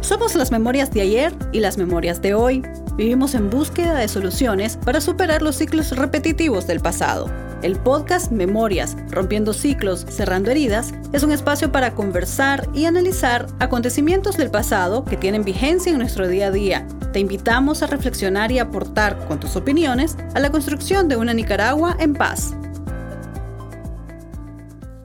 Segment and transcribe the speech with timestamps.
[0.00, 2.62] Somos las memorias de ayer y las memorias de hoy.
[2.96, 7.28] Vivimos en búsqueda de soluciones para superar los ciclos repetitivos del pasado.
[7.62, 14.36] El podcast Memorias, Rompiendo Ciclos, Cerrando Heridas, es un espacio para conversar y analizar acontecimientos
[14.36, 16.86] del pasado que tienen vigencia en nuestro día a día.
[17.12, 21.96] Te invitamos a reflexionar y aportar con tus opiniones a la construcción de una Nicaragua
[21.98, 22.54] en paz.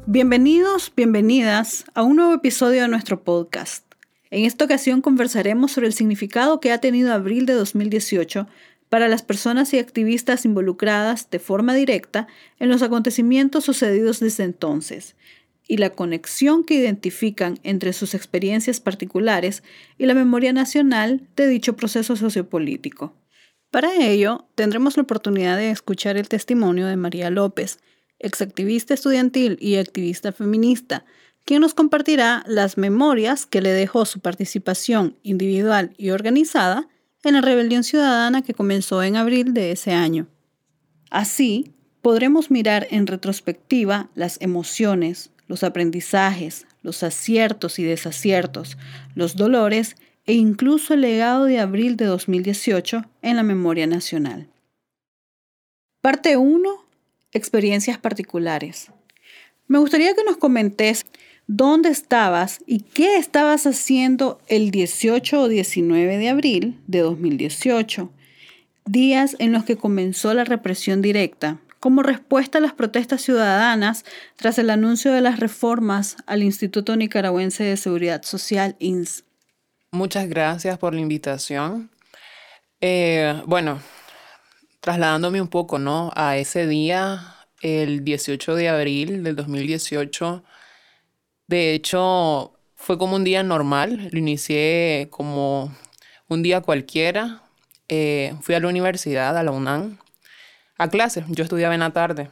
[0.06, 3.93] Bienvenidos, bienvenidas a un nuevo episodio de nuestro podcast.
[4.34, 8.48] En esta ocasión conversaremos sobre el significado que ha tenido abril de 2018
[8.90, 12.26] para las personas y activistas involucradas de forma directa
[12.58, 15.16] en los acontecimientos sucedidos desde entonces
[15.68, 19.62] y la conexión que identifican entre sus experiencias particulares
[20.00, 23.14] y la memoria nacional de dicho proceso sociopolítico.
[23.70, 27.78] Para ello, tendremos la oportunidad de escuchar el testimonio de María López,
[28.18, 31.06] exactivista estudiantil y activista feminista,
[31.46, 36.88] quien nos compartirá las memorias que le dejó su participación individual y organizada
[37.24, 40.28] en la rebelión ciudadana que comenzó en abril de ese año.
[41.10, 48.78] Así, podremos mirar en retrospectiva las emociones, los aprendizajes, los aciertos y desaciertos,
[49.16, 54.50] los dolores e incluso el legado de abril de 2018 en la memoria nacional.
[56.02, 56.86] Parte 1
[57.32, 58.92] experiencias particulares.
[59.68, 61.06] Me gustaría que nos comentes
[61.48, 68.12] dónde estabas y qué estabas haciendo el 18 o 19 de abril de 2018,
[68.86, 74.06] días en los que comenzó la represión directa, como respuesta a las protestas ciudadanas
[74.38, 79.26] tras el anuncio de las reformas al Instituto Nicaragüense de Seguridad Social, INS.
[79.92, 81.90] Muchas gracias por la invitación.
[82.80, 83.80] Eh, bueno,
[84.80, 86.12] trasladándome un poco, ¿no?
[86.16, 90.44] A ese día, el 18 de abril del 2018,
[91.48, 95.74] de hecho, fue como un día normal, lo inicié como
[96.30, 97.44] un día cualquiera.
[97.90, 100.00] Eh, fui a la universidad, a la UNAM,
[100.78, 102.30] a clases, yo estudiaba en la tarde.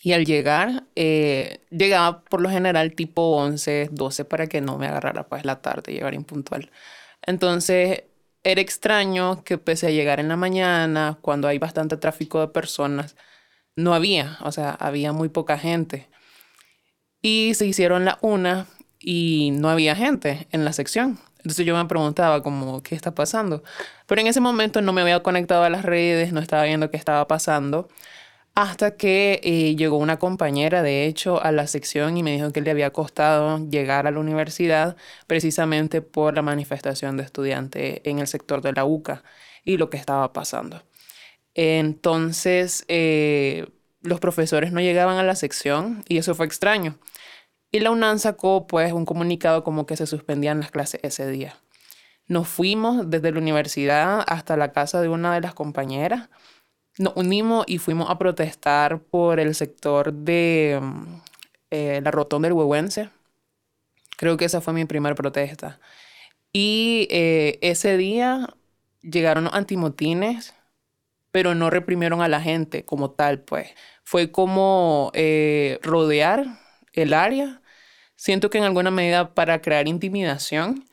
[0.00, 4.86] Y al llegar, eh, llegaba por lo general tipo 11, 12 para que no me
[4.86, 6.70] agarrara pues la tarde, llegar impuntual.
[7.26, 8.04] Entonces,
[8.44, 13.16] era extraño que pese a llegar en la mañana, cuando hay bastante tráfico de personas,
[13.76, 16.08] no había, o sea, había muy poca gente.
[17.30, 18.68] Y se hicieron la una
[18.98, 21.18] y no había gente en la sección.
[21.36, 23.62] Entonces yo me preguntaba como, ¿qué está pasando?
[24.06, 26.96] Pero en ese momento no me había conectado a las redes, no estaba viendo qué
[26.96, 27.88] estaba pasando
[28.54, 32.62] hasta que eh, llegó una compañera, de hecho, a la sección y me dijo que
[32.62, 34.96] le había costado llegar a la universidad
[35.26, 39.22] precisamente por la manifestación de estudiantes en el sector de la UCA
[39.64, 40.82] y lo que estaba pasando.
[41.54, 43.66] Entonces, eh,
[44.00, 46.98] los profesores no llegaban a la sección y eso fue extraño.
[47.70, 51.56] Y la UNAM sacó pues un comunicado como que se suspendían las clases ese día.
[52.26, 56.28] Nos fuimos desde la universidad hasta la casa de una de las compañeras
[56.98, 61.20] nos unimos y fuimos a protestar por el sector de mm,
[61.70, 63.10] eh, la rotonda del Huehuense.
[64.16, 65.78] Creo que esa fue mi primera protesta.
[66.52, 68.48] Y eh, ese día
[69.02, 70.54] llegaron los antimotines,
[71.30, 73.70] pero no reprimieron a la gente como tal, pues.
[74.02, 76.46] Fue como eh, rodear
[76.98, 77.62] el área.
[78.16, 80.84] Siento que en alguna medida para crear intimidación,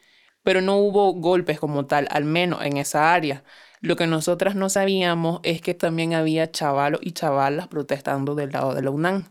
[0.43, 3.43] pero no hubo golpes como tal, al menos en esa área.
[3.81, 8.73] Lo que nosotras no sabíamos es que también había chavalos y chavalas protestando del lado
[8.75, 9.25] de la UNAM.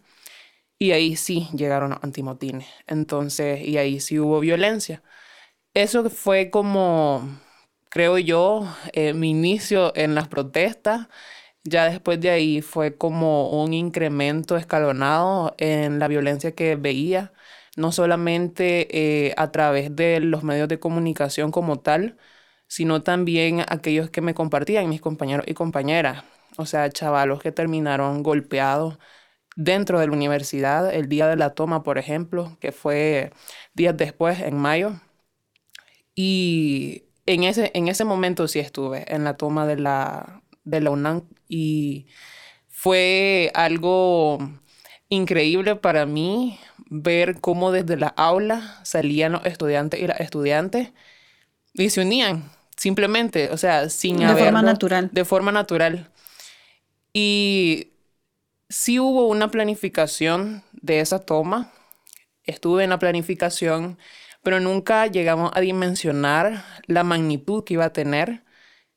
[0.79, 2.67] Y ahí sí llegaron los antimotines.
[2.87, 5.03] Entonces, y ahí sí hubo violencia.
[5.75, 7.29] Eso fue como,
[7.91, 11.09] creo yo, eh, mi inicio en las protestas.
[11.67, 17.33] Ya después de ahí fue como un incremento escalonado en la violencia que veía,
[17.77, 22.19] no solamente eh, a través de los medios de comunicación como tal,
[22.69, 26.25] sino también aquellos que me compartían, mis compañeros y compañeras.
[26.59, 28.99] O sea, chavalos que terminaron golpeados
[29.57, 33.33] dentro de la universidad el día de la toma, por ejemplo, que fue
[33.75, 34.93] días después, en mayo.
[36.15, 40.91] Y en ese, en ese momento sí estuve en la toma de la, de la
[40.91, 42.07] UNAM y
[42.69, 44.39] fue algo
[45.09, 46.59] increíble para mí
[46.91, 50.91] ver cómo desde la aula salían los estudiantes y las estudiantes
[51.72, 55.11] y se unían simplemente, o sea, sin De forma natural.
[55.13, 56.11] De forma natural.
[57.13, 57.93] Y
[58.69, 61.72] sí hubo una planificación de esa toma.
[62.45, 63.99] Estuve en la planificación,
[64.43, 68.43] pero nunca llegamos a dimensionar la magnitud que iba a tener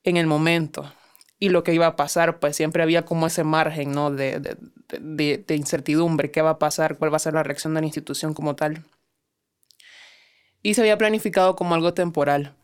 [0.04, 0.92] en el momento
[1.40, 4.12] y lo que iba a pasar, pues siempre había como ese margen, ¿no?
[4.12, 7.82] De, de, de, incertidumbre, qué va a pasar, cuál va a ser la reacción de
[7.82, 8.84] la institución como tal.
[10.64, 12.56] y se había planificado como algo temporal.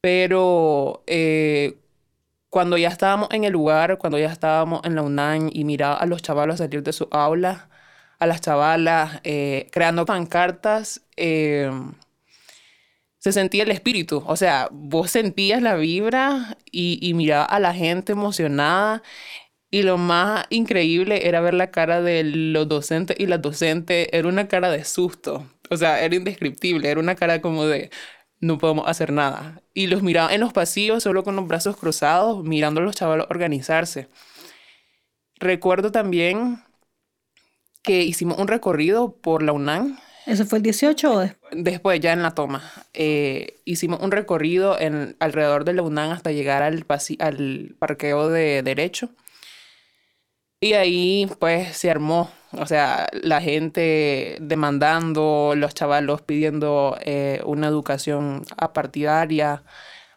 [0.00, 1.78] Pero eh,
[2.50, 6.06] cuando ya estábamos en el lugar, cuando ya estábamos en la UNAM y miraba a
[6.06, 7.68] los chavalos salir de su aula,
[8.18, 11.70] a las chavalas eh, creando pancartas, eh,
[13.26, 14.22] se sentía el espíritu.
[14.24, 19.02] O sea, vos sentías la vibra y, y mirabas a la gente emocionada.
[19.68, 24.08] Y lo más increíble era ver la cara de los docentes y las docentes.
[24.12, 25.44] Era una cara de susto.
[25.70, 26.88] O sea, era indescriptible.
[26.88, 27.90] Era una cara como de,
[28.38, 29.60] no podemos hacer nada.
[29.74, 33.26] Y los miraba en los pasillos solo con los brazos cruzados, mirando a los chavalos
[33.28, 34.08] organizarse.
[35.40, 36.62] Recuerdo también
[37.82, 39.98] que hicimos un recorrido por la UNAM.
[40.26, 41.52] ¿Eso fue el 18 o después?
[41.56, 42.62] Después, ya en la toma.
[42.94, 46.84] Eh, hicimos un recorrido en, alrededor de la UNAM hasta llegar al,
[47.20, 49.10] al parqueo de Derecho.
[50.60, 57.68] Y ahí pues se armó, o sea, la gente demandando, los chavalos pidiendo eh, una
[57.68, 59.62] educación apartidaria,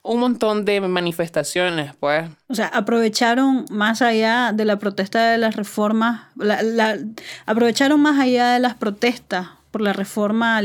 [0.01, 2.29] un montón de manifestaciones, pues.
[2.47, 6.97] O sea, aprovecharon más allá de la protesta de las reformas, la,
[7.45, 10.63] aprovecharon más allá de las protestas por la reforma a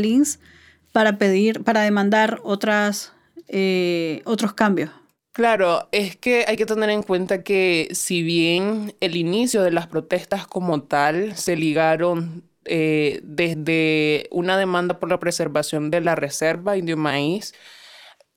[0.92, 3.12] para pedir, para demandar otras,
[3.48, 4.90] eh, otros cambios.
[5.32, 9.88] Claro, es que hay que tener en cuenta que si bien el inicio de las
[9.88, 16.76] protestas como tal se ligaron eh, desde una demanda por la preservación de la reserva
[16.76, 17.52] indio maíz,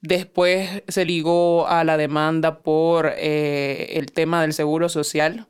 [0.01, 5.47] después se ligó a la demanda por eh, el tema del seguro social.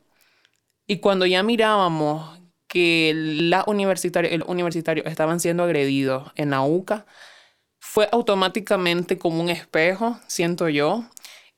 [0.86, 2.37] Y cuando ya mirábamos
[2.68, 7.06] que la universitaria, el universitario estaban siendo agredidos en la UCA,
[7.80, 11.04] fue automáticamente como un espejo, siento yo,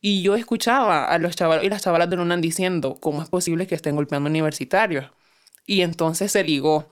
[0.00, 3.66] y yo escuchaba a los chavalos y las chavalas de Lunan diciendo, ¿cómo es posible
[3.66, 5.10] que estén golpeando universitarios?
[5.66, 6.90] Y entonces se ligó.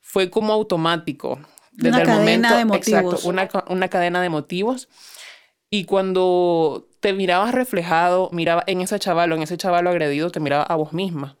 [0.00, 1.40] Fue como automático.
[1.72, 3.14] Desde una cadena de motivos.
[3.14, 4.88] Exacto, una, una cadena de motivos.
[5.68, 10.62] Y cuando te mirabas reflejado, miraba en ese chavalo, en ese chavalo agredido, te miraba
[10.62, 11.36] a vos misma.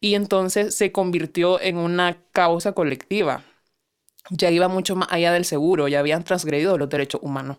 [0.00, 3.44] Y entonces se convirtió en una causa colectiva.
[4.30, 7.58] Ya iba mucho más allá del seguro, ya habían transgredido los derechos humanos.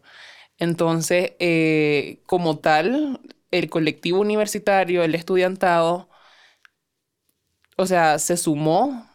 [0.58, 6.10] Entonces, eh, como tal, el colectivo universitario, el estudiantado,
[7.78, 9.08] o sea, se sumó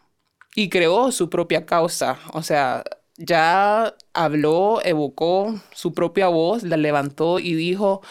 [0.55, 2.19] y creó su propia causa.
[2.33, 2.85] O sea,
[3.17, 8.03] ya habló, evocó su propia voz, la levantó y dijo,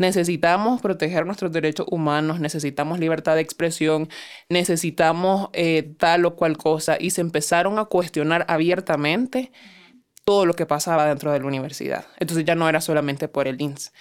[0.00, 4.08] necesitamos proteger nuestros derechos humanos, necesitamos libertad de expresión,
[4.48, 6.96] necesitamos eh, tal o cual cosa.
[6.98, 9.52] Y se empezaron a cuestionar abiertamente
[10.24, 12.06] todo lo que pasaba dentro de la universidad.
[12.18, 13.92] Entonces ya no era solamente por el INS.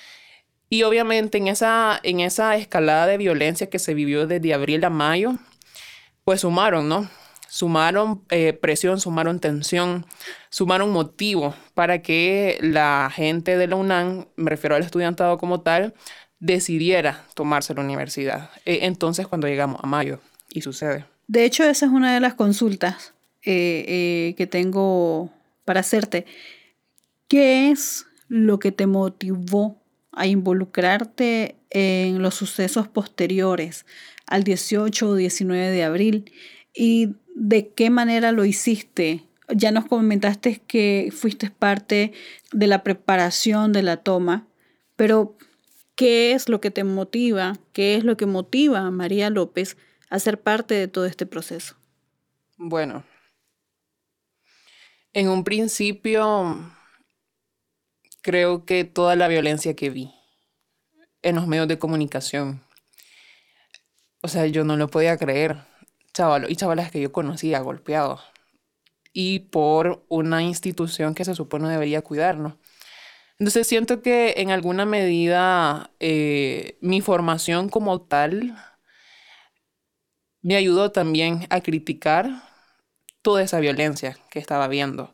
[0.69, 4.89] Y obviamente en esa, en esa escalada de violencia que se vivió desde abril a
[4.89, 5.33] mayo,
[6.23, 7.09] pues sumaron, ¿no?
[7.49, 10.05] Sumaron eh, presión, sumaron tensión,
[10.49, 15.93] sumaron motivo para que la gente de la UNAM, me refiero al estudiantado como tal,
[16.39, 18.49] decidiera tomarse la universidad.
[18.65, 20.19] E, entonces cuando llegamos a mayo,
[20.51, 21.05] y sucede.
[21.27, 23.13] De hecho, esa es una de las consultas
[23.43, 25.31] eh, eh, que tengo
[25.65, 26.25] para hacerte,
[27.27, 29.81] ¿qué es lo que te motivó
[30.11, 33.85] a involucrarte en los sucesos posteriores
[34.25, 36.31] al 18 o 19 de abril
[36.73, 39.23] y de qué manera lo hiciste?
[39.47, 42.11] Ya nos comentaste que fuiste parte
[42.51, 44.47] de la preparación de la toma,
[44.97, 45.37] pero
[45.95, 47.57] ¿qué es lo que te motiva?
[47.71, 49.77] ¿Qué es lo que motiva a María López
[50.09, 51.77] a ser parte de todo este proceso?
[52.57, 53.05] Bueno,
[55.13, 56.57] en un principio,
[58.21, 60.13] creo que toda la violencia que vi
[61.21, 62.61] en los medios de comunicación,
[64.21, 65.68] o sea, yo no lo podía creer.
[66.19, 68.19] Chavalos y chavalas que yo conocía golpeados.
[69.13, 72.55] Y por una institución que se supone debería cuidarnos.
[73.37, 78.53] Entonces siento que en alguna medida eh, mi formación como tal
[80.41, 82.29] me ayudó también a criticar
[83.21, 85.13] toda esa violencia que estaba viendo.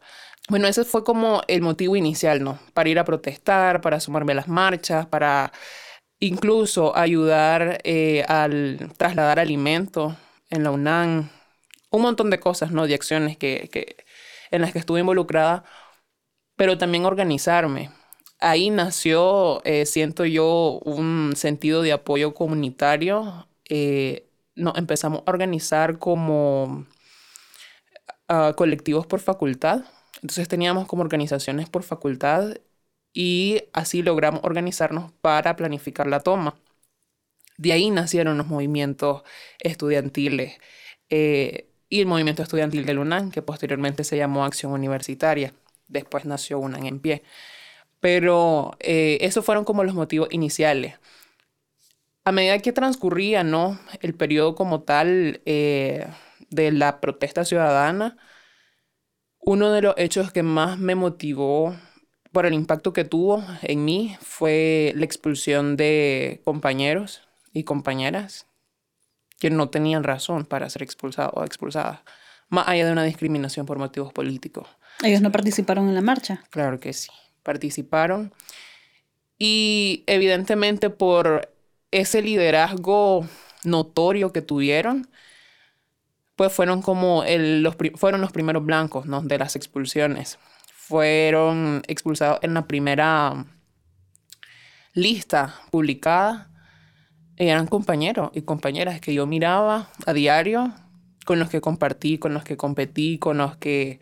[0.49, 2.57] Bueno, ese fue como el motivo inicial, ¿no?
[2.73, 5.51] Para ir a protestar, para sumarme a las marchas, para
[6.19, 10.15] incluso ayudar eh, al trasladar alimentos
[10.49, 11.29] en la UNAM,
[11.91, 12.87] un montón de cosas, ¿no?
[12.87, 14.05] De acciones que, que,
[14.51, 15.63] en las que estuve involucrada,
[16.55, 17.91] pero también organizarme.
[18.39, 23.47] Ahí nació, eh, siento yo, un sentido de apoyo comunitario.
[23.69, 26.85] Eh, nos empezamos a organizar como
[28.55, 29.85] colectivos por facultad.
[30.15, 32.57] Entonces teníamos como organizaciones por facultad
[33.13, 36.55] y así logramos organizarnos para planificar la toma.
[37.57, 39.23] De ahí nacieron los movimientos
[39.59, 40.59] estudiantiles
[41.09, 45.53] eh, y el movimiento estudiantil de UNAM, que posteriormente se llamó Acción Universitaria.
[45.87, 47.23] después nació una en pie.
[47.99, 50.95] Pero eh, esos fueron como los motivos iniciales.
[52.25, 53.79] A medida que transcurría, ¿no?
[54.01, 56.07] El periodo como tal eh,
[56.49, 58.17] de la protesta ciudadana,
[59.39, 61.75] uno de los hechos que más me motivó
[62.31, 67.24] por el impacto que tuvo en mí fue la expulsión de compañeros
[67.55, 68.45] y compañeras
[69.39, 72.01] que no tenían razón para ser expulsados o expulsadas,
[72.49, 74.67] más allá de una discriminación por motivos políticos.
[75.03, 76.43] ¿Ellos no participaron en la marcha?
[76.51, 77.09] Claro que sí,
[77.43, 78.33] participaron.
[79.39, 81.53] Y evidentemente por
[81.91, 83.25] ese liderazgo
[83.63, 85.09] notorio que tuvieron,
[86.35, 89.21] pues fueron como los, fueron los primeros blancos ¿no?
[89.21, 90.39] de las expulsiones.
[90.73, 93.45] Fueron expulsados en la primera
[94.93, 96.49] lista publicada.
[97.37, 100.73] Eran compañeros y compañeras que yo miraba a diario,
[101.25, 103.99] con los que compartí, con los que competí, con los que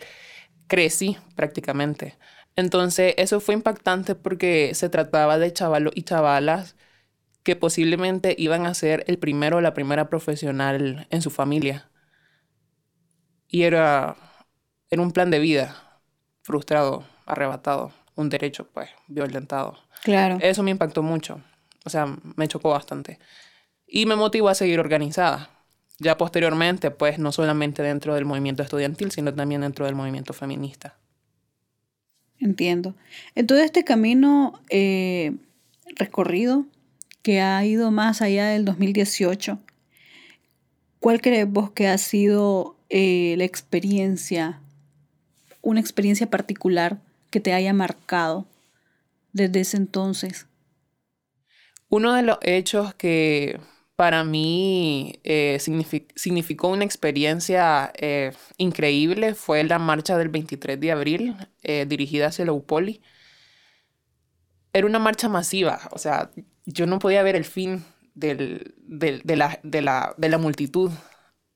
[0.68, 2.18] crecí prácticamente.
[2.56, 6.76] Entonces, eso fue impactante porque se trataba de chavalos y chavalas
[7.42, 11.90] que posiblemente iban a ser el primero o la primera profesional en su familia.
[13.48, 14.16] Y era,
[14.90, 16.02] era un plan de vida
[16.44, 19.78] frustrado, arrebatado, un derecho pues violentado.
[20.04, 20.38] Claro.
[20.42, 21.42] Eso me impactó mucho.
[21.86, 23.20] O sea, me chocó bastante.
[23.88, 25.50] Y me motivó a seguir organizada.
[26.00, 30.98] Ya posteriormente, pues no solamente dentro del movimiento estudiantil, sino también dentro del movimiento feminista.
[32.40, 32.96] Entiendo.
[33.36, 35.36] En todo este camino eh,
[35.96, 36.66] recorrido,
[37.22, 39.58] que ha ido más allá del 2018,
[41.00, 44.60] ¿cuál crees vos que ha sido eh, la experiencia,
[45.62, 47.00] una experiencia particular
[47.30, 48.46] que te haya marcado
[49.32, 50.48] desde ese entonces?
[51.94, 53.60] Uno de los hechos que
[53.96, 61.36] para mí eh, significó una experiencia eh, increíble fue la marcha del 23 de abril
[61.88, 63.00] dirigida hacia la UPOLI.
[64.74, 66.32] Era una marcha masiva, o sea,
[66.66, 67.86] yo no podía ver el fin
[68.16, 68.64] de
[69.28, 70.92] la multitud.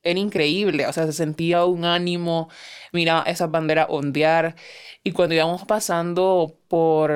[0.04, 2.48] Era increíble, o sea, se sentía un ánimo,
[2.92, 4.54] miraba esas banderas ondear.
[5.02, 7.10] Y cuando íbamos pasando por,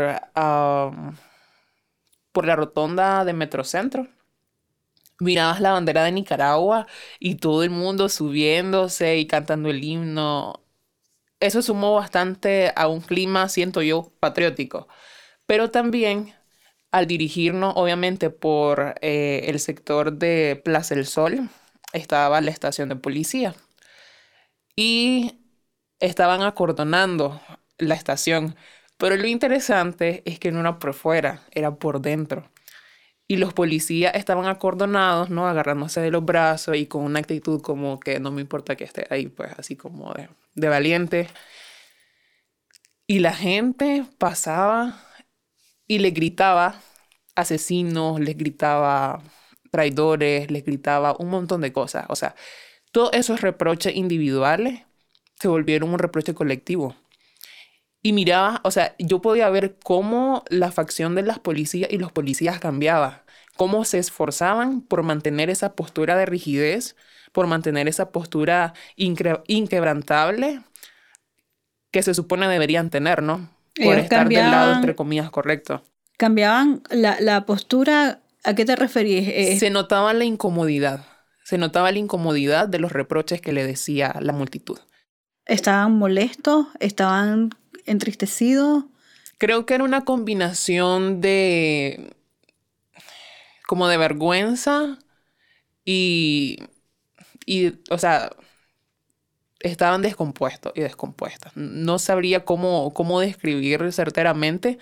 [2.32, 4.08] por la rotonda de Metrocentro,
[5.20, 6.86] mirabas la bandera de Nicaragua
[7.18, 10.62] y todo el mundo subiéndose y cantando el himno.
[11.40, 14.88] Eso sumó bastante a un clima, siento yo, patriótico.
[15.46, 16.34] Pero también
[16.92, 21.48] al dirigirnos, obviamente, por eh, el sector de Plaza del Sol,
[21.92, 23.54] estaba la estación de policía.
[24.76, 25.38] Y
[26.00, 27.40] estaban acordonando
[27.78, 28.56] la estación.
[28.98, 32.50] Pero lo interesante es que no era por fuera, era por dentro.
[33.28, 35.48] Y los policías estaban acordonados, ¿no?
[35.48, 39.06] Agarrándose de los brazos y con una actitud como que no me importa que esté
[39.10, 41.28] ahí, pues así como de, de valiente.
[43.06, 45.00] Y la gente pasaba
[45.86, 46.80] y le gritaba
[47.34, 49.22] asesinos, les gritaba
[49.70, 52.06] traidores, les gritaba un montón de cosas.
[52.08, 52.34] O sea,
[52.92, 54.82] todos esos reproches individuales
[55.40, 56.96] se volvieron un reproche colectivo.
[58.02, 62.10] Y miraba, o sea, yo podía ver cómo la facción de las policías y los
[62.10, 63.22] policías cambiaba,
[63.56, 66.96] cómo se esforzaban por mantener esa postura de rigidez,
[67.30, 70.62] por mantener esa postura inquebrantable
[71.92, 73.48] que se supone deberían tener, ¿no?
[73.80, 75.82] por estar del lado, entre comillas, correcto.
[76.16, 79.28] Cambiaban la, la postura, ¿a qué te referís?
[79.28, 81.04] Eh, se notaba la incomodidad,
[81.44, 84.78] se notaba la incomodidad de los reproches que le decía la multitud.
[85.46, 86.66] ¿Estaban molestos?
[86.78, 87.50] ¿Estaban
[87.86, 88.84] entristecidos?
[89.38, 92.14] Creo que era una combinación de...
[93.66, 94.98] como de vergüenza
[95.84, 96.58] y...
[97.46, 98.30] y o sea,
[99.60, 101.52] estaban descompuestos y descompuestas.
[101.56, 104.78] No sabría cómo, cómo describir certeramente,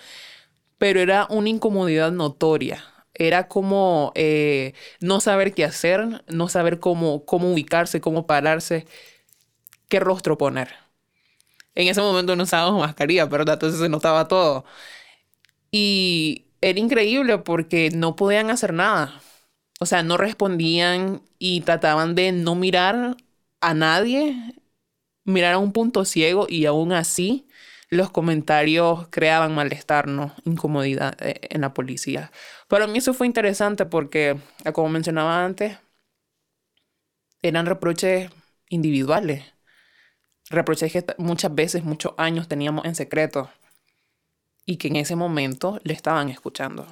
[0.78, 2.84] pero era una incomodidad notoria.
[3.14, 8.86] Era como eh, no saber qué hacer, no saber cómo, cómo ubicarse, cómo pararse,
[9.88, 10.89] qué rostro poner.
[11.74, 13.54] En ese momento no usábamos mascarilla, ¿verdad?
[13.54, 14.64] Entonces se notaba todo.
[15.70, 19.20] Y era increíble porque no podían hacer nada.
[19.80, 23.16] O sea, no respondían y trataban de no mirar
[23.60, 24.36] a nadie
[25.24, 27.48] mirar a un punto ciego y aún así
[27.88, 30.34] los comentarios creaban malestar, ¿no?
[30.44, 32.30] Incomodidad eh, en la policía.
[32.68, 34.38] Para mí eso fue interesante porque,
[34.72, 35.78] como mencionaba antes,
[37.42, 38.30] eran reproches
[38.68, 39.44] individuales.
[40.50, 43.50] Reproches que muchas veces, muchos años teníamos en secreto
[44.66, 46.82] y que en ese momento le estaban escuchando.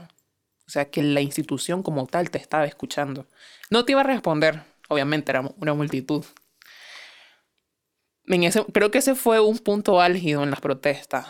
[0.66, 3.26] O sea, que la institución como tal te estaba escuchando.
[3.70, 6.24] No te iba a responder, obviamente era una multitud,
[8.72, 11.26] creo que ese fue un punto álgido en las protestas.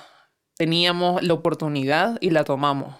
[0.56, 2.96] Teníamos la oportunidad y la tomamos.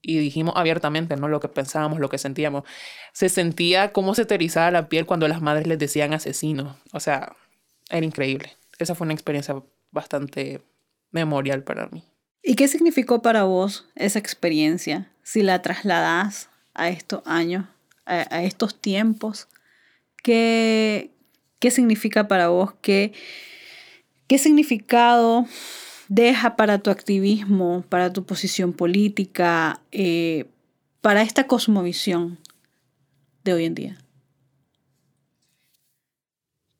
[0.00, 1.26] Y dijimos abiertamente, ¿no?
[1.26, 2.62] Lo que pensábamos, lo que sentíamos.
[3.12, 6.76] Se sentía como se terizaba la piel cuando las madres les decían asesinos.
[6.92, 7.34] O sea,
[7.90, 8.52] era increíble.
[8.78, 10.62] Esa fue una experiencia bastante
[11.10, 12.04] memorial para mí.
[12.42, 15.10] ¿Y qué significó para vos esa experiencia?
[15.22, 17.64] Si la trasladás a estos años,
[18.04, 19.48] a, estos tiempos,
[20.22, 21.10] ¿qué,
[21.58, 22.74] ¿qué significa para vos?
[22.80, 23.12] ¿Qué,
[24.28, 25.46] qué significado
[26.08, 30.46] deja para tu activismo, para tu posición política, eh,
[31.00, 32.38] para esta cosmovisión
[33.42, 33.98] de hoy en día?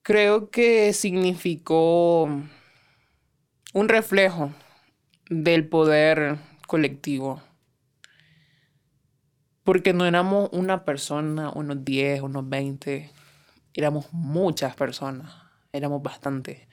[0.06, 2.30] Creo que significó
[3.74, 4.52] un reflejo
[5.28, 6.36] del poder
[6.68, 7.42] colectivo.
[9.64, 13.10] Porque no éramos una persona, unos 10, unos 20,
[13.74, 15.34] éramos muchas personas,
[15.72, 16.68] éramos bastante.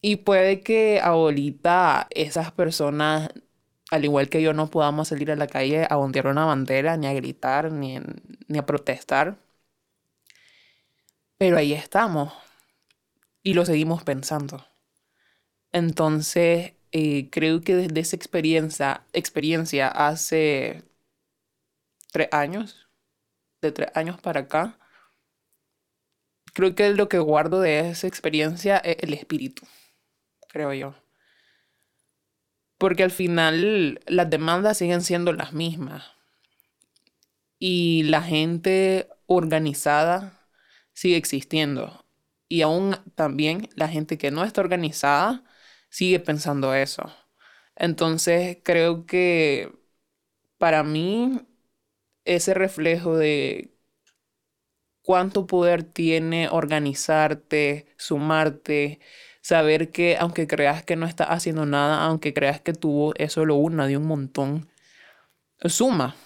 [0.00, 3.30] Y puede que ahorita esas personas,
[3.92, 7.06] al igual que yo, no podamos salir a la calle a ondear una bandera, ni
[7.06, 8.00] a gritar, ni,
[8.48, 9.45] ni a protestar.
[11.38, 12.32] Pero ahí estamos.
[13.42, 14.66] Y lo seguimos pensando.
[15.72, 20.84] Entonces, eh, creo que desde esa experiencia, experiencia hace
[22.12, 22.88] tres años,
[23.60, 24.78] de tres años para acá,
[26.54, 29.66] creo que lo que guardo de esa experiencia es el espíritu,
[30.48, 30.94] creo yo.
[32.78, 36.04] Porque al final las demandas siguen siendo las mismas.
[37.58, 40.35] Y la gente organizada
[40.96, 42.06] sigue existiendo.
[42.48, 45.44] Y aún también la gente que no está organizada
[45.90, 47.04] sigue pensando eso.
[47.76, 49.72] Entonces creo que
[50.58, 51.40] para mí
[52.24, 53.74] ese reflejo de
[55.02, 59.00] cuánto poder tiene organizarte, sumarte,
[59.40, 62.72] saber que aunque creas que no estás haciendo nada, aunque creas que
[63.18, 64.68] eso lo una de un montón,
[65.64, 66.16] suma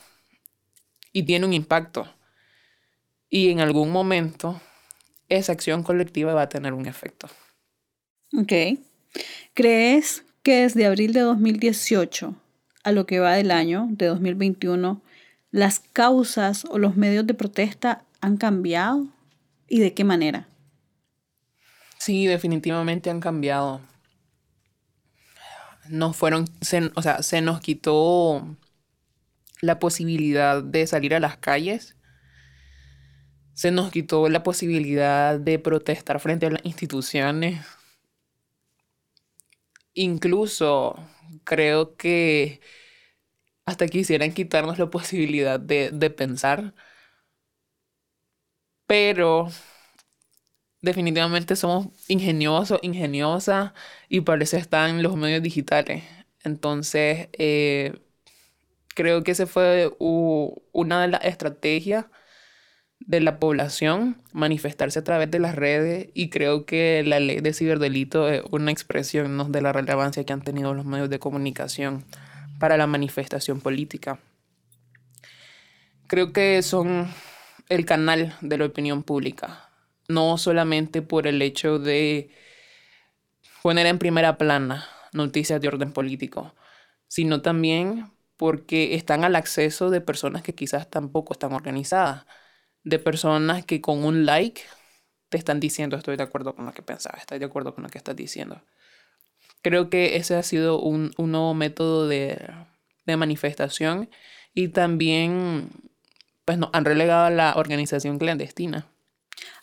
[1.13, 2.09] y tiene un impacto.
[3.31, 4.61] Y en algún momento
[5.29, 7.29] esa acción colectiva va a tener un efecto.
[8.37, 8.53] Ok.
[9.55, 12.35] ¿Crees que desde abril de 2018
[12.83, 15.01] a lo que va del año de 2021,
[15.51, 19.09] las causas o los medios de protesta han cambiado?
[19.69, 20.49] ¿Y de qué manera?
[21.99, 23.81] Sí, definitivamente han cambiado.
[25.89, 26.47] No fueron,
[26.95, 28.57] o sea, se nos quitó
[29.61, 31.97] la posibilidad de salir a las calles.
[33.61, 37.61] Se nos quitó la posibilidad de protestar frente a las instituciones
[39.95, 40.97] Incluso
[41.45, 42.61] creo que
[43.65, 46.75] hasta quisieran quitarnos la posibilidad de, pensar.
[48.87, 49.49] Pero
[50.83, 53.73] definitivamente somos ingeniosos, ingeniosas
[54.09, 56.05] y parece estar en los medios digitales.
[56.45, 58.01] Entonces, eh,
[58.95, 62.07] creo que ese fue una de las estrategias
[63.01, 67.53] de la población manifestarse a través de las redes y creo que la ley de
[67.53, 72.05] ciberdelito es una expresión de la relevancia que han tenido los medios de comunicación
[72.59, 74.21] para la manifestación política.
[76.07, 77.09] Creo que son
[77.69, 79.71] el canal de la opinión pública,
[80.09, 82.31] no solamente por el hecho de
[83.63, 86.55] poner en primera plana noticias de orden político,
[87.09, 92.27] sino también porque están al acceso de personas que quizás tampoco están organizadas
[92.85, 94.63] de personas que con un like
[95.29, 97.91] te están diciendo estoy de acuerdo con lo que pensaba, estoy de acuerdo con lo
[97.91, 98.63] que estás diciendo.
[99.63, 102.39] Creo que ese ha sido un, nuevo método de,
[103.07, 104.09] manifestación
[104.55, 105.69] y también
[106.45, 108.87] pues nos han relegado a la organización clandestina.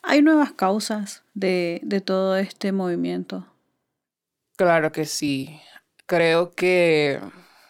[0.04, 3.48] ¿Hay nuevas causas de, de todo este movimiento?
[4.58, 5.62] Claro que sí.
[6.08, 7.22] Creo que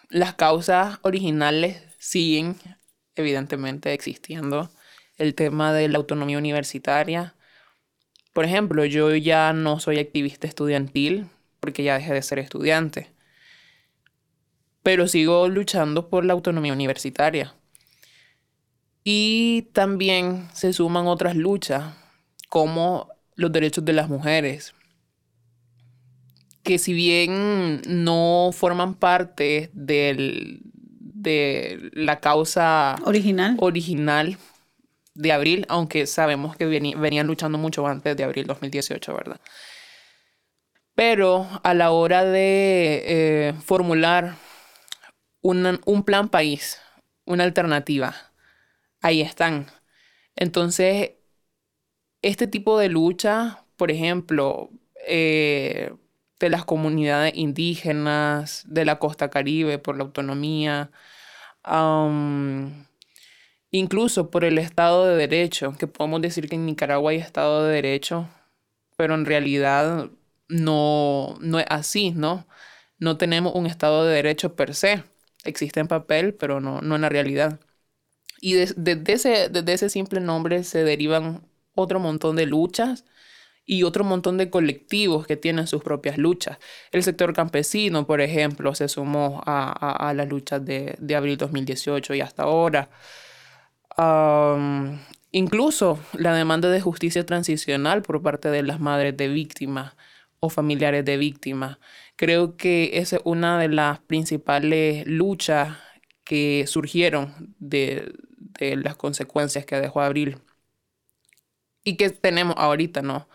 [0.10, 2.56] las causas originales siguen
[3.16, 4.72] evidentemente existiendo
[5.18, 7.36] el tema de la autonomía universitaria.
[8.34, 11.28] Por ejemplo, yo ya no soy activista estudiantil
[11.60, 13.12] porque ya dejé de ser estudiante,
[14.84, 17.54] pero sigo luchando por la autonomía universitaria.
[19.04, 21.96] Y también se suman otras luchas,
[22.50, 24.74] como los derechos de las mujeres,
[26.64, 34.38] que si bien no forman parte del, de la causa original, original
[35.18, 39.40] de abril, aunque sabemos que venían luchando mucho antes de abril 2018, ¿verdad?
[40.96, 44.36] Pero a la hora de eh, formular
[45.42, 46.80] un plan país,
[47.26, 48.16] una alternativa,
[49.02, 49.68] ahí están.
[50.36, 51.12] Entonces,
[52.22, 54.70] este tipo de lucha por ejemplo,
[55.08, 55.94] eh,
[56.40, 60.92] de las comunidades indígenas, de la costa caribe por la autonomía,
[63.72, 67.74] incluso por el Estado de Derecho, que podemos decir que en Nicaragua hay Estado de
[67.74, 68.28] Derecho,
[68.98, 70.10] pero en realidad
[70.50, 72.48] no, no es así, ¿no?
[73.00, 75.04] No tenemos un Estado de Derecho per se.
[75.44, 77.60] Existe en papel, pero no, no en la realidad.
[78.42, 81.44] Y desde ese, desde ese simple nombre se derivan
[81.76, 83.06] otro montón de luchas
[83.66, 86.58] y otro montón de colectivos que tienen sus propias luchas.
[86.92, 92.16] El sector campesino, por ejemplo, se sumó a, a, las luchas de, de, abril 2018
[92.16, 92.90] y hasta ahora.
[95.32, 99.96] Incluso la demanda de justicia transicional por parte de las madres de víctimas
[100.40, 101.78] o familiares de víctimas.
[102.16, 105.78] Creo que esa es una de las principales luchas
[106.24, 108.14] que surgieron de,
[108.60, 110.40] las consecuencias que dejó Abril
[111.84, 113.28] y que tenemos ahorita, ¿no?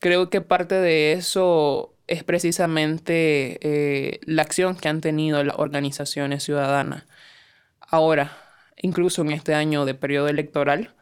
[0.00, 6.42] creo que parte de eso es precisamente eh, la acción que han tenido las organizaciones
[6.42, 7.04] ciudadanas.
[7.90, 8.36] Ahora,
[8.76, 10.94] incluso en este año de periodo electoral,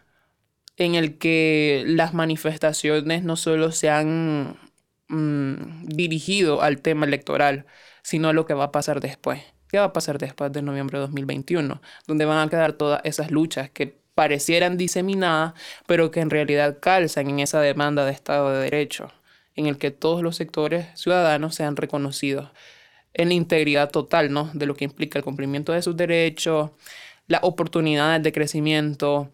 [0.79, 4.59] en el que las manifestaciones no solo se han
[5.09, 7.67] mm, dirigido al tema electoral,
[8.03, 9.43] sino a lo que va a pasar después.
[9.69, 11.83] ¿Qué va a pasar después de noviembre de 2021?
[12.07, 15.53] Donde van a quedar todas esas luchas que parecieran diseminadas,
[15.87, 19.13] pero que en realidad calzan en esa demanda de Estado de Derecho,
[19.57, 22.51] en el que todos los sectores ciudadanos sean reconocidos
[23.15, 24.51] en la integridad total, ¿no?
[24.55, 26.71] De lo que implica el cumplimiento de sus derechos,
[27.27, 29.33] las oportunidades de crecimiento,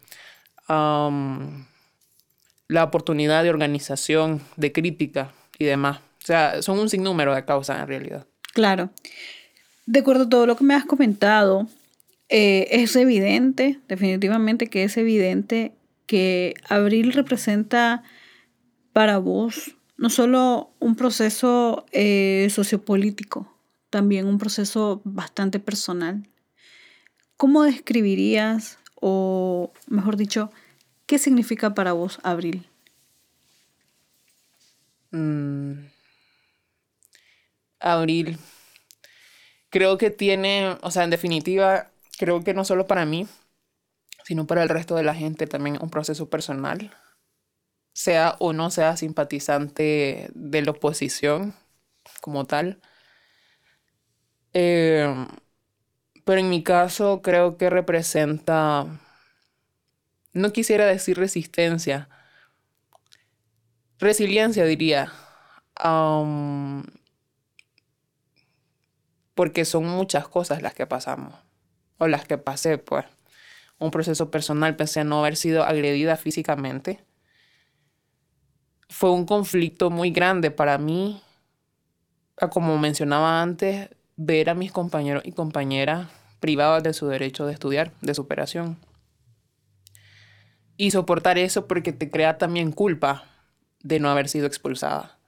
[0.69, 5.99] la oportunidad de organización, de crítica y demás.
[5.99, 8.27] O sea, son un sinnúmero de causas en realidad.
[8.55, 8.91] Claro.
[9.87, 11.69] De acuerdo a todo lo que me has comentado,
[12.29, 15.73] eh, es evidente, definitivamente que es evidente
[16.07, 18.03] que Abril representa
[18.93, 23.54] para vos no solo un proceso eh, sociopolítico,
[23.95, 26.29] también un proceso bastante personal.
[27.37, 30.51] ¿Cómo describirías, o mejor dicho,
[31.07, 32.67] qué significa para vos Abril?
[35.13, 35.87] Mm.
[37.79, 38.37] Abril.
[39.71, 43.29] Creo que tiene, o sea, en definitiva, creo que no solo para mí,
[44.25, 46.93] sino para el resto de la gente también un proceso personal,
[47.93, 51.55] sea o no sea simpatizante de la oposición
[52.21, 52.81] como tal.
[54.55, 55.27] Eh,
[56.25, 58.87] pero en mi caso creo que representa,
[60.33, 62.09] no quisiera decir resistencia,
[63.99, 65.12] resiliencia diría,
[69.35, 71.35] porque son muchas cosas las que pasamos
[71.99, 73.05] o las que pasé, pues.
[73.79, 77.05] Un proceso personal, pensé no haber sido agredida físicamente.
[78.88, 81.21] Fue un conflicto muy grande para mí,
[82.51, 86.09] como mencionaba antes, ver a mis compañeros y compañeras
[86.40, 88.79] privados de su derecho de estudiar, de superación.
[90.77, 93.24] Y soportar eso porque te crea también culpa
[93.81, 95.18] de no haber sido expulsada.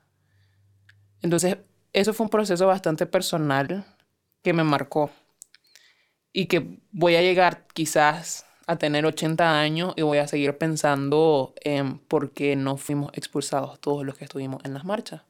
[1.22, 1.58] Entonces,
[1.92, 3.84] eso fue un proceso bastante personal
[4.42, 5.10] que me marcó
[6.32, 11.54] y que voy a llegar quizás a tener 80 años y voy a seguir pensando
[11.62, 15.22] en por qué no fuimos expulsados todos los que estuvimos en las marchas.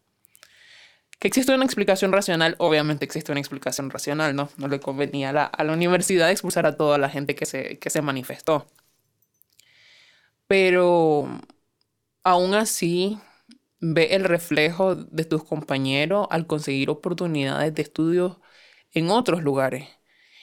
[1.19, 4.51] Que existe una explicación racional, obviamente existe una explicación racional, ¿no?
[4.59, 8.03] No le convenía a la, universidad expulsar a toda la gente que se, que se
[8.03, 8.67] manifestó.
[10.47, 11.29] Pero
[12.25, 13.19] aún así,
[13.81, 18.41] ve el reflejo de tus compañeros al conseguir oportunidades de estudio
[18.93, 19.89] en otros lugares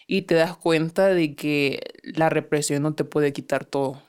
[0.08, 4.02] y te das cuenta de que la represión no te puede quitar todo.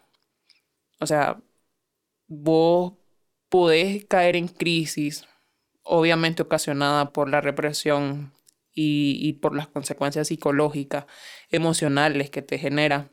[1.00, 1.42] O sea,
[2.28, 2.94] vos
[3.48, 5.26] podés caer en crisis,
[5.84, 8.32] obviamente ocasionada por la represión
[8.74, 11.06] y, y por las consecuencias psicológicas,
[11.50, 13.10] emocionales que te genera.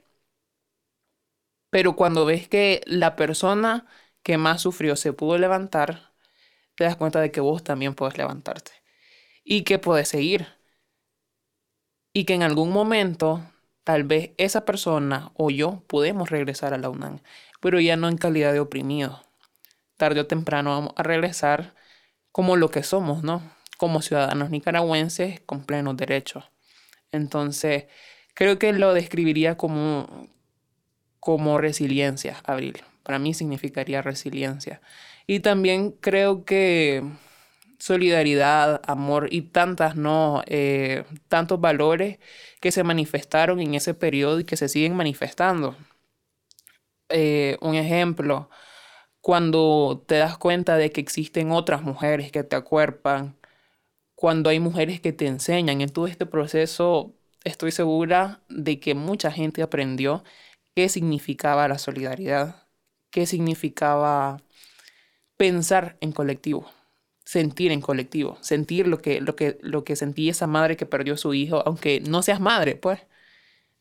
[1.69, 3.87] Pero cuando ves que la persona
[4.23, 6.13] que más sufrió se pudo levantar,
[6.75, 8.71] te das cuenta de que vos también puedes levantarte
[9.43, 10.47] y que puedes seguir
[12.13, 13.41] y que en algún momento
[13.83, 17.19] tal vez esa persona o yo podemos regresar a la UNAM,
[17.61, 19.21] pero ya no en calidad de oprimido.
[19.97, 21.75] Tarde o temprano vamos a regresar
[22.31, 23.41] como lo que somos, ¿no?
[23.77, 26.45] Como ciudadanos nicaragüenses con plenos derechos.
[27.11, 27.85] Entonces,
[28.33, 30.27] creo que lo describiría como,
[31.19, 32.81] como resiliencia, Abril.
[33.03, 34.81] Para mí significaría resiliencia.
[35.27, 37.03] Y también creo que
[37.79, 40.43] solidaridad, amor y tantas, ¿no?
[40.45, 42.19] Eh, tantos valores
[42.59, 45.75] que se manifestaron en ese periodo y que se siguen manifestando.
[47.09, 48.49] Eh, un ejemplo,
[49.21, 53.37] cuando te das cuenta de que existen otras mujeres que te acuerpan,
[54.15, 59.31] cuando hay mujeres que te enseñan, en todo este proceso estoy segura de que mucha
[59.31, 60.23] gente aprendió
[60.75, 62.67] qué significaba la solidaridad,
[63.11, 64.41] qué significaba
[65.37, 66.69] pensar en colectivo,
[67.25, 71.15] sentir en colectivo, sentir lo que, lo que, lo que sentía esa madre que perdió
[71.15, 73.01] a su hijo, aunque no seas madre, pues.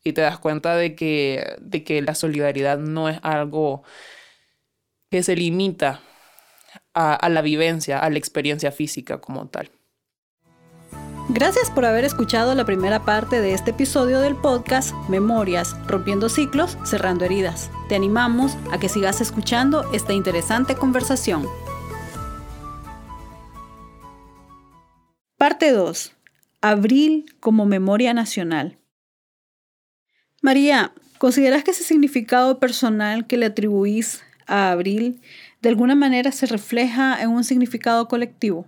[0.03, 3.83] Y te das cuenta de que, de que la solidaridad no es algo
[5.11, 5.99] que se limita
[6.93, 9.69] a, la vivencia, a la experiencia física como tal.
[11.27, 16.77] Gracias por haber escuchado la primera parte de este episodio del podcast Memorias, rompiendo ciclos,
[16.85, 17.69] cerrando heridas.
[17.89, 21.45] Te animamos a que sigas escuchando esta interesante conversación.
[25.37, 26.13] Parte 2.
[26.61, 28.77] Abril como memoria nacional.
[30.41, 35.21] María, ¿consideras que ese significado personal que le atribuís a Abril
[35.61, 38.67] de alguna manera se refleja en un significado colectivo?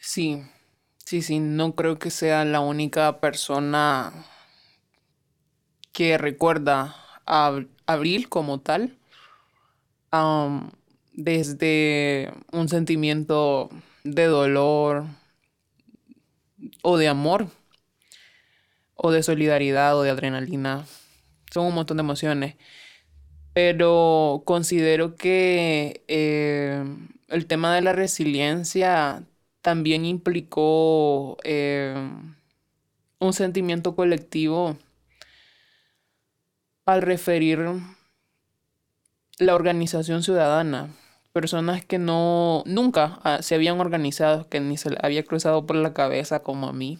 [0.00, 0.42] Sí,
[1.04, 4.12] sí, sí, no creo que sea la única persona
[5.92, 6.94] que recuerda
[7.26, 8.98] a Abril como tal,
[11.12, 13.70] desde un sentimiento
[14.04, 15.06] de dolor
[16.82, 17.48] o de amor
[18.94, 20.84] o de solidaridad o de adrenalina.
[21.52, 22.56] Son un montón de emociones.
[23.56, 26.84] Pero considero que eh,
[27.28, 29.24] el tema de la resiliencia
[29.62, 31.94] también implicó eh,
[33.18, 34.76] un sentimiento colectivo
[36.84, 37.60] al referir
[39.38, 40.90] la organización ciudadana.
[41.32, 45.94] Personas que no, nunca ah, se habían organizado, que ni se había cruzado por la
[45.94, 46.98] cabeza como a mí,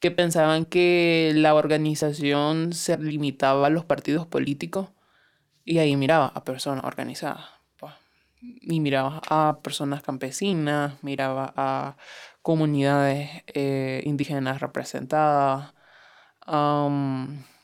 [0.00, 4.88] que pensaban que la organización se limitaba a los partidos políticos
[5.68, 7.44] y ahí miraba a personas organizadas
[8.40, 11.96] y miraba a personas campesinas, miraba a
[12.40, 15.74] comunidades eh, indígenas representadas,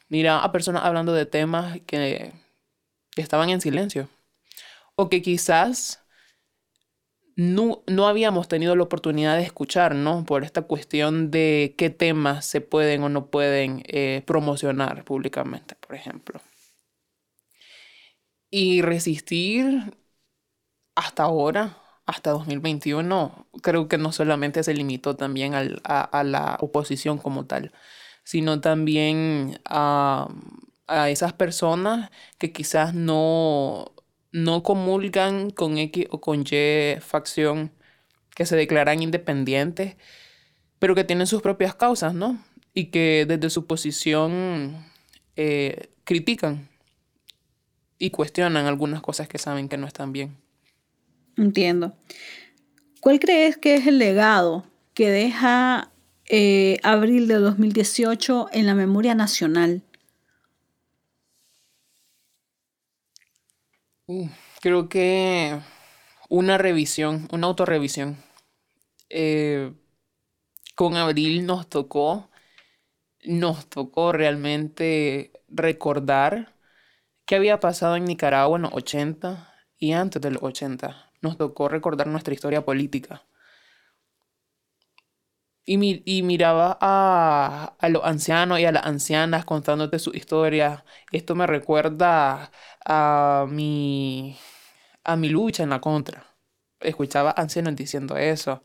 [0.08, 2.32] miraba a personas hablando de temas que,
[3.16, 4.08] estaban en silencio
[4.96, 6.04] o que quizás
[7.36, 10.24] no, habíamos tenido la oportunidad de escuchar, ¿no?
[10.26, 15.94] Por esta cuestión de qué temas se pueden o no pueden eh, promocionar públicamente, por
[15.94, 16.40] ejemplo.
[18.56, 19.96] Y resistir
[20.94, 27.46] hasta ahora, hasta 2021, creo que no solamente se limitó también a, la oposición como
[27.46, 27.72] tal,
[28.22, 30.28] sino también a,
[31.08, 33.92] esas personas que quizás no,
[34.30, 37.72] no comulgan con X o con Y facción,
[38.36, 39.96] que se declaran independientes,
[40.78, 42.38] pero que tienen sus propias causas, ¿no?
[42.72, 44.86] Y que desde su posición
[45.34, 46.68] eh, critican
[47.98, 50.36] y cuestionan algunas cosas que saben que no están bien.
[51.36, 51.94] Entiendo.
[53.00, 55.90] ¿Cuál crees que es el legado que deja
[56.26, 59.82] eh, abril de 2018 en la memoria nacional?
[64.06, 64.28] Uh,
[64.60, 65.60] creo que
[66.28, 68.16] una revisión, una autorrevisión.
[69.10, 69.72] Eh,
[70.74, 72.30] con abril nos tocó,
[73.24, 76.53] nos tocó realmente recordar
[77.26, 81.68] qué había pasado en Nicaragua en los 80 y antes de los 80 nos tocó
[81.68, 83.24] recordar nuestra historia política.
[85.66, 90.84] Y, miraba a, los ancianos y a las ancianas contándote su historia.
[91.10, 92.50] Esto me recuerda
[92.84, 94.36] a mi,
[95.04, 96.26] a mi lucha en la contra.
[96.80, 98.62] Escuchaba ancianos diciendo eso.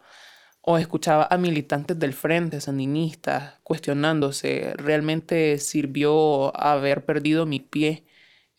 [0.61, 8.05] O escuchaba a militantes del frente sandinistas cuestionándose, ¿realmente sirvió haber perdido mi pie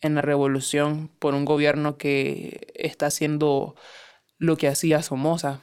[0.01, 3.75] en la revolución por un gobierno que está haciendo
[4.37, 5.61] lo que hacía Somoza.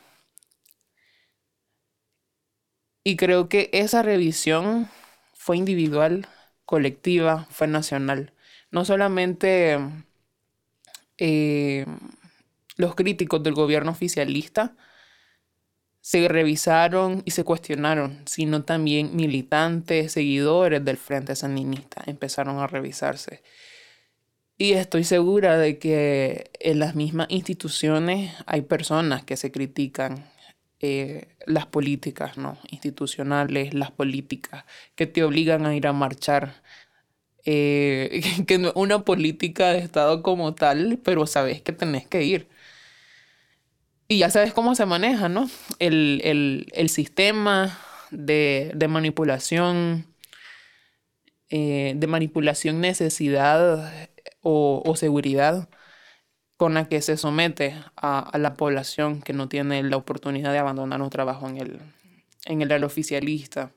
[3.05, 4.89] Y creo que esa revisión
[5.35, 6.29] fue individual,
[6.65, 8.33] colectiva, fue nacional.
[8.71, 9.79] No solamente
[11.17, 11.87] eh,
[12.77, 14.77] los críticos del gobierno oficialista
[16.01, 23.43] se revisaron y se cuestionaron, sino también militantes, seguidores del Frente Sandinista empezaron a revisarse.
[24.61, 30.29] Y estoy segura de que en las mismas instituciones hay personas que se critican
[30.81, 32.59] eh, las políticas ¿no?
[32.71, 34.65] institucionales, las políticas
[34.97, 36.63] que te obligan a ir a marchar.
[37.45, 42.49] Eh, que una política de Estado como tal, pero sabes que tenés que ir.
[44.09, 45.49] Y ya sabes cómo se maneja, ¿no?
[45.79, 47.79] El, sistema
[48.11, 50.07] de, manipulación,
[51.51, 53.93] eh, de manipulación necesidad
[54.43, 55.69] o, seguridad
[56.57, 61.03] con la que se somete a, la población que no tiene la oportunidad de abandonar
[61.03, 61.81] un trabajo en el,
[62.47, 63.73] en el oficialista.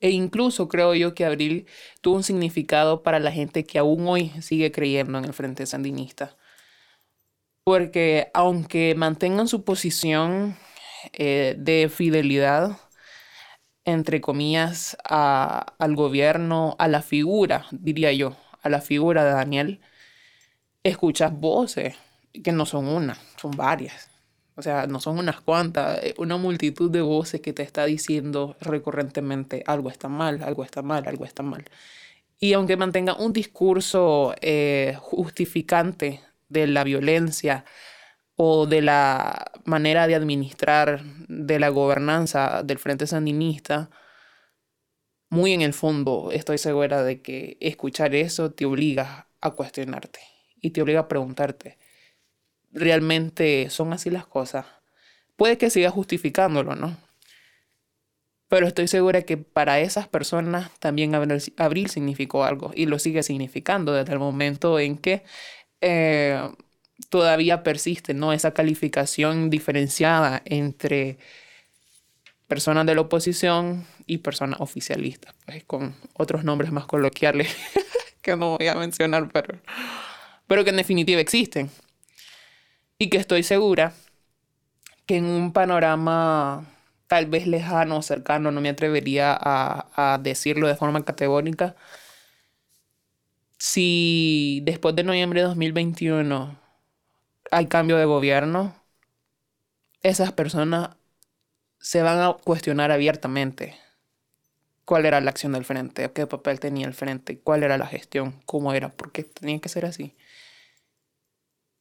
[0.00, 1.66] E incluso creo yo que Abril
[2.00, 6.36] tuvo un significado para la gente que aún hoy sigue creyendo en el Frente Sandinista.
[7.64, 10.56] Porque aunque mantengan su posición
[11.12, 12.78] eh, de fidelidad,
[13.84, 19.80] entre comillas, al gobierno, a la figura, diría yo, a la figura de Daniel,
[20.82, 21.96] escuchas voces
[22.42, 24.10] que no son una, son varias.
[24.54, 28.56] O sea, no son unas cuantas, eh, una multitud de voces que te está diciendo
[28.60, 31.64] recurrentemente algo está mal, algo está mal, algo está mal.
[32.38, 37.64] Y aunque mantenga un discurso eh, justificante de la violencia
[38.36, 43.90] o de la manera de administrar de la gobernanza del Frente Sandinista,
[45.32, 50.20] muy en el fondo estoy segura de que escuchar eso te obliga a cuestionarte
[50.60, 51.78] y te obliga a preguntarte,
[52.70, 54.66] realmente son así las cosas.
[55.36, 56.98] Puede que siga justificándolo, ¿no?
[58.48, 63.94] Pero estoy segura que para esas personas también abril, significó algo y lo sigue significando
[63.94, 65.24] desde el momento en que
[65.80, 66.46] eh,
[67.08, 68.34] todavía persiste, ¿no?
[68.34, 71.16] Esa calificación diferenciada entre
[72.52, 77.48] personas de la oposición y personas oficialistas, pues con otros nombres más coloquiales
[78.20, 79.58] que no voy a mencionar, pero,
[80.46, 81.70] pero que en definitiva existen.
[82.98, 83.94] Y que estoy segura
[85.06, 86.66] que en un panorama
[87.06, 91.74] tal vez lejano o cercano, no me atrevería a, decirlo de forma categórica,
[93.56, 96.54] si después de noviembre de 2021
[97.50, 98.74] hay cambio de gobierno,
[100.02, 100.90] esas personas
[101.82, 103.74] se van a cuestionar abiertamente
[104.84, 108.40] cuál era la acción del frente, qué papel tenía el frente, cuál era la gestión,
[108.46, 110.14] cómo era, por qué tenía que ser así.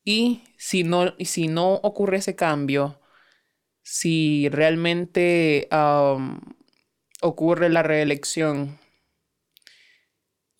[0.03, 2.99] Y si no, si no ocurre ese cambio,
[3.83, 5.69] si realmente
[7.21, 8.79] ocurre la reelección,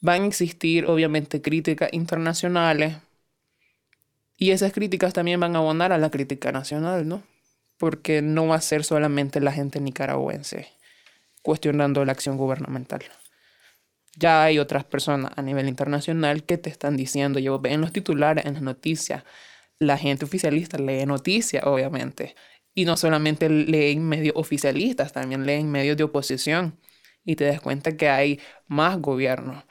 [0.01, 2.97] van a existir obviamente críticas internacionales
[4.37, 7.30] y esas críticas también van a abonar a la crítica nacional, ¿no?
[7.81, 10.69] Porque no va a ser solamente la gente nicaragüense
[11.41, 13.01] cuestionando la acción gubernamental
[14.17, 18.45] ya hay otras personas a nivel internacional que te están diciendo, yo ven los titulares,
[18.45, 19.23] en las noticias,
[19.79, 22.35] la gente oficialista lee noticias, obviamente,
[22.73, 26.77] y no solamente leen medios oficialistas, también leen medios de oposición,
[27.23, 29.63] y te das cuenta que hay más gobierno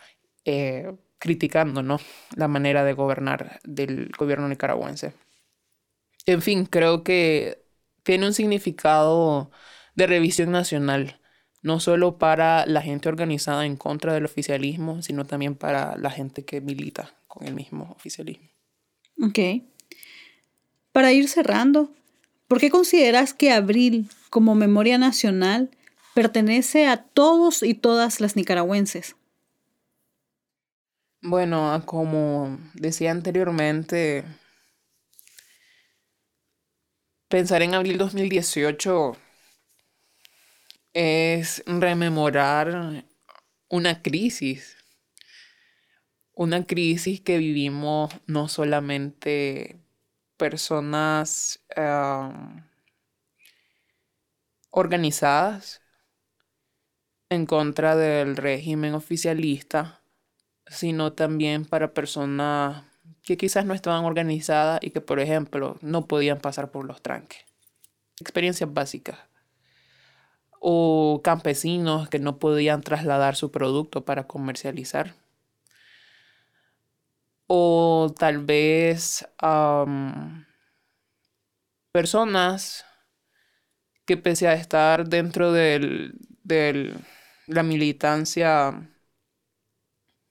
[0.44, 2.01] eh, criticando ¿no?
[2.35, 5.12] la manera de gobernar del gobierno nicaragüense.
[6.27, 7.60] En fin, creo que
[8.03, 9.51] tiene un significado
[9.95, 11.21] de revisión nacional
[11.63, 16.45] no solo para la gente organizada en contra del oficialismo, sino también para la gente
[16.45, 18.49] que milita con el mismo oficialismo.
[19.23, 19.39] Ok.
[20.93, 21.93] Para ir cerrando,
[22.49, 25.71] ¿por qué consideras que Abril, como memoria nacional,
[26.15, 29.17] pertenece a todos y todas las nicaragüenses?
[31.23, 34.25] Bueno, como decía anteriormente,
[37.31, 39.16] pensar en abril 2018
[40.93, 43.05] es rememorar
[43.69, 44.77] una crisis,
[46.33, 49.79] una crisis que vivimos no solamente
[50.37, 51.64] personas
[54.71, 55.83] organizadas
[57.29, 60.03] en contra del régimen oficialista,
[60.66, 62.89] sino también para personas
[63.23, 67.45] que quizás no estaban organizadas y que, por ejemplo, no podían pasar por los tranques.
[68.21, 69.19] Experiencias básicas
[70.61, 75.15] o campesinos que no podían trasladar su producto para comercializar.
[77.47, 79.27] O tal vez
[81.93, 82.85] personas
[84.05, 86.13] que pese a estar dentro de
[87.47, 88.89] la militancia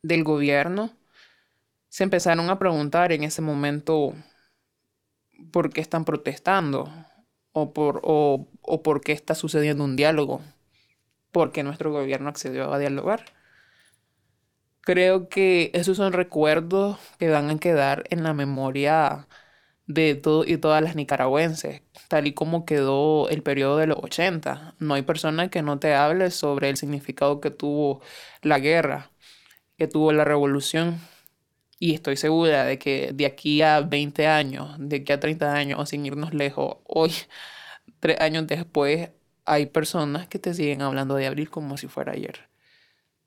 [0.03, 0.91] del gobierno,
[1.89, 4.13] se empezaron a preguntar en ese momento
[5.51, 6.91] por qué están protestando
[7.51, 10.41] o por, o, o por qué está sucediendo un diálogo,
[11.31, 13.25] porque nuestro gobierno accedió a dialogar.
[14.81, 19.27] Creo que esos son recuerdos que van a quedar en la memoria
[19.89, 24.75] de todo y todas las nicaragüenses, tal y como quedó el periodo de los 80.
[24.79, 28.01] No hay persona que no te hable sobre el significado que tuvo
[28.43, 29.11] la guerra,
[29.77, 30.99] que tuvo la revolución.
[31.79, 35.79] Y estoy segura de que de aquí a 20 años, de aquí a 30 años,
[35.79, 37.13] o sin irnos lejos, hoy,
[37.99, 39.09] tres años después,
[39.45, 42.49] hay personas que te siguen hablando de abril como si fuera ayer.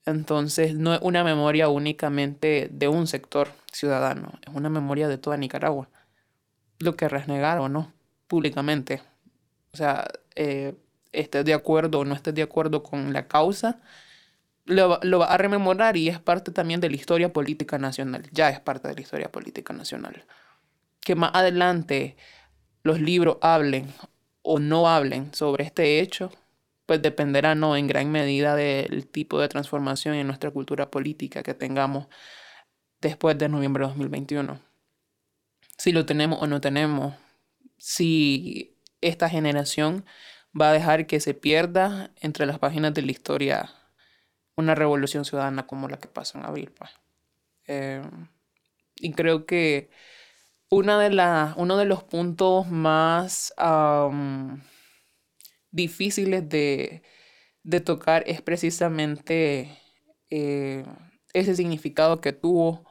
[0.07, 5.37] Entonces no es una memoria únicamente de un sector ciudadano, es una memoria de toda
[5.37, 5.89] Nicaragua.
[6.79, 7.93] Lo que resnegar o no,
[8.27, 9.03] públicamente.
[9.73, 10.75] O sea, eh,
[11.13, 13.81] estés de acuerdo o no estés de acuerdo con la causa,
[14.65, 14.89] lo,
[15.19, 18.89] va a rememorar y es parte también de la historia política nacional, ya es parte
[18.89, 20.25] de la historia política nacional.
[21.01, 22.17] Que más adelante
[22.83, 23.93] los libros hablen
[24.43, 26.31] o no hablen sobre este hecho,
[26.87, 31.55] pues dependerá no en gran medida del tipo de transformación en nuestra cultura política que
[31.55, 32.07] tengamos
[33.01, 34.61] después de noviembre de 2021.
[35.77, 37.15] Si lo tenemos o no tenemos,
[37.79, 40.05] si esta generación
[40.59, 43.71] va a dejar que se pierda entre las páginas de la historia
[44.57, 46.73] una revolución ciudadana como la que pasó en abril.
[46.77, 46.91] Pues.
[47.67, 48.03] Eh,
[48.97, 49.91] y creo que
[50.71, 53.53] una de uno de los puntos más
[55.71, 57.03] difíciles de,
[57.85, 59.79] tocar es precisamente
[60.31, 60.85] eh,
[61.35, 62.85] ese significado que tuvo,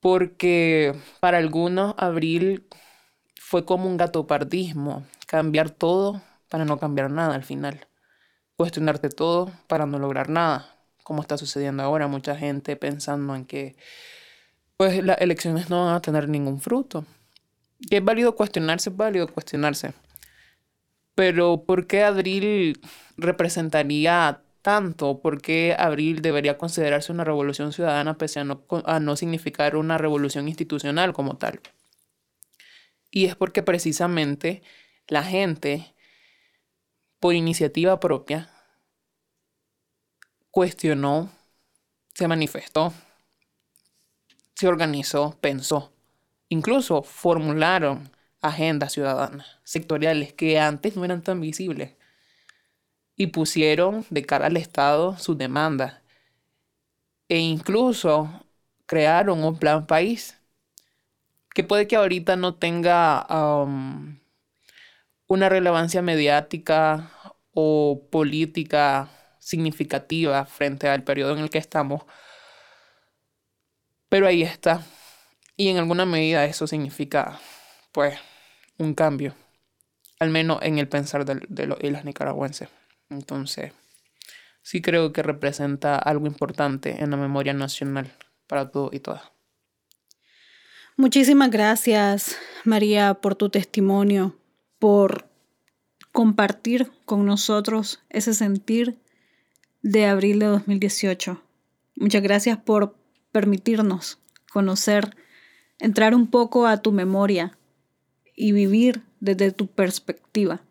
[0.00, 2.68] porque para algunos abril
[3.40, 6.20] fue como un gatopardismo, cambiar todo
[6.50, 7.86] para no cambiar nada al final,
[8.56, 13.76] cuestionarte todo para no lograr nada, como está sucediendo ahora, mucha gente pensando en que
[14.76, 17.04] pues las elecciones no van a tener ningún fruto.
[17.90, 19.92] Que es válido cuestionarse, es válido cuestionarse.
[21.14, 22.80] Pero ¿por qué Abril
[23.16, 25.20] representaría tanto?
[25.20, 29.98] ¿Por qué Abril debería considerarse una revolución ciudadana pese a no, a no significar una
[29.98, 31.60] revolución institucional como tal?
[33.10, 34.62] Y es porque precisamente
[35.06, 35.93] la gente,
[37.24, 38.50] por iniciativa propia,
[40.50, 41.30] cuestionó,
[42.12, 42.92] se manifestó,
[44.54, 45.90] se organizó, pensó.
[46.50, 48.10] Incluso formularon
[48.42, 51.94] agendas ciudadanas, sectoriales, que antes no eran tan visibles.
[53.16, 56.02] Y pusieron de cara al Estado sus demandas.
[57.30, 58.44] E incluso
[58.84, 60.38] crearon un plan país,
[61.54, 63.26] que puede que ahorita no tenga
[65.26, 67.12] una relevancia mediática
[67.54, 72.02] o política significativa frente al periodo en el que estamos,
[74.08, 74.82] pero ahí está.
[75.56, 77.38] Y en alguna medida eso significa,
[77.92, 78.18] pues,
[78.78, 79.34] un cambio.
[80.18, 82.68] Al menos en el pensar de, de los nicaragüenses.
[83.10, 83.72] Entonces,
[84.62, 88.12] sí creo que representa algo importante en la memoria nacional
[88.46, 89.22] para todos y todas.
[90.96, 94.36] Muchísimas gracias, María, por tu testimonio,
[94.78, 95.28] por
[96.14, 98.96] compartir con nosotros ese sentir
[99.82, 101.42] de abril de 2018.
[101.96, 102.94] Muchas gracias por
[103.32, 104.20] permitirnos
[104.52, 105.16] conocer,
[105.80, 107.58] entrar un poco a tu memoria
[108.36, 110.62] y vivir desde tu perspectiva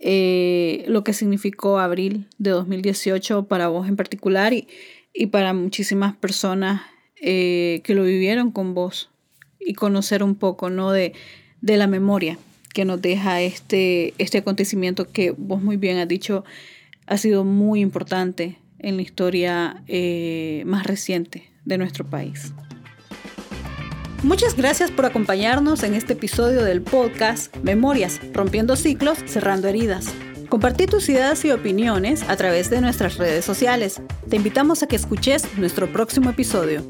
[0.00, 4.66] eh, lo que significó abril de 2018 para vos en particular y,
[5.14, 6.82] y para muchísimas personas
[7.20, 9.08] eh, que lo vivieron con vos
[9.60, 10.90] y conocer un poco ¿no?
[10.90, 11.12] de,
[11.60, 12.38] de la memoria
[12.72, 16.44] que nos deja este, este acontecimiento que vos muy bien has dicho
[17.06, 22.52] ha sido muy importante en la historia eh, más reciente de nuestro país.
[24.22, 30.14] Muchas gracias por acompañarnos en este episodio del podcast Memorias, rompiendo ciclos, cerrando heridas.
[30.48, 34.00] Compartí tus ideas y opiniones a través de nuestras redes sociales.
[34.28, 36.84] Te invitamos a que escuches nuestro próximo episodio.